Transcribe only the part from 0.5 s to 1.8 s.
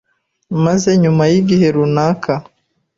maze nyuma y’igihe